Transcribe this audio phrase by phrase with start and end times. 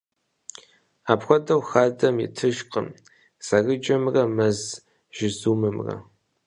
[1.11, 2.87] Апхуэдэу, хадэм итыжкъым
[3.45, 4.59] зэрыджэмрэ мэз
[5.15, 5.95] жызумымрэ.